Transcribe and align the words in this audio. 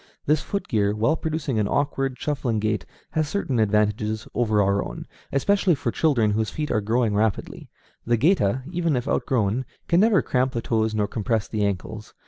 This 0.25 0.41
foot 0.41 0.67
gear, 0.67 0.95
while 0.95 1.15
producing 1.15 1.59
an 1.59 1.67
awkward, 1.67 2.17
shuffling 2.17 2.57
gait, 2.57 2.87
has 3.11 3.27
certain 3.27 3.59
advantages 3.59 4.27
over 4.33 4.59
our 4.59 4.83
own, 4.83 5.05
especially 5.31 5.75
for 5.75 5.91
children 5.91 6.31
whose 6.31 6.49
feet 6.49 6.71
are 6.71 6.81
growing 6.81 7.13
rapidly. 7.13 7.69
The 8.07 8.17
géta, 8.17 8.63
even 8.71 8.95
if 8.95 9.07
outgrown, 9.07 9.63
can 9.87 9.99
never 9.99 10.23
cramp 10.23 10.53
the 10.53 10.61
toes 10.63 10.95
nor 10.95 11.07
compress 11.07 11.47
the 11.47 11.63
ankles. 11.63 12.15